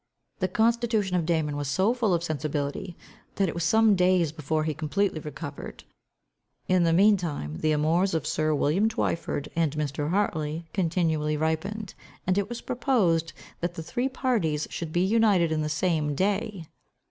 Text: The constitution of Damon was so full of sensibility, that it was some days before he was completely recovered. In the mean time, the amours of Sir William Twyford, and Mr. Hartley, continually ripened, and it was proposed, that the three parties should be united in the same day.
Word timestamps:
The 0.39 0.47
constitution 0.47 1.15
of 1.15 1.27
Damon 1.27 1.55
was 1.55 1.67
so 1.67 1.93
full 1.93 2.11
of 2.15 2.23
sensibility, 2.23 2.97
that 3.35 3.47
it 3.47 3.53
was 3.53 3.63
some 3.63 3.93
days 3.95 4.31
before 4.31 4.63
he 4.63 4.71
was 4.71 4.77
completely 4.79 5.19
recovered. 5.19 5.83
In 6.67 6.85
the 6.85 6.91
mean 6.91 7.17
time, 7.17 7.59
the 7.59 7.71
amours 7.71 8.15
of 8.15 8.25
Sir 8.25 8.55
William 8.55 8.89
Twyford, 8.89 9.49
and 9.55 9.73
Mr. 9.73 10.09
Hartley, 10.09 10.65
continually 10.73 11.37
ripened, 11.37 11.93
and 12.25 12.35
it 12.39 12.49
was 12.49 12.61
proposed, 12.61 13.31
that 13.59 13.75
the 13.75 13.83
three 13.83 14.09
parties 14.09 14.65
should 14.71 14.91
be 14.91 15.05
united 15.05 15.51
in 15.51 15.61
the 15.61 15.69
same 15.69 16.15
day. 16.15 16.65